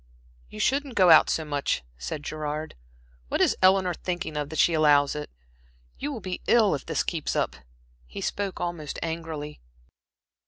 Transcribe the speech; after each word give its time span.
"You 0.49 0.59
shouldn't 0.59 0.95
go 0.95 1.11
out 1.11 1.29
so 1.29 1.45
much," 1.45 1.83
said 1.95 2.23
Gerard. 2.23 2.73
"What 3.27 3.39
is 3.39 3.55
Eleanor 3.61 3.93
thinking 3.93 4.35
of 4.35 4.49
that 4.49 4.57
she 4.57 4.73
allows 4.73 5.15
it? 5.15 5.29
You 5.99 6.07
you 6.07 6.11
will 6.11 6.19
be 6.21 6.41
ill 6.47 6.73
if 6.73 6.83
this 6.87 7.03
keeps 7.03 7.35
up." 7.35 7.55
He 8.07 8.19
spoke 8.19 8.59
almost 8.59 8.97
angrily. 9.03 9.61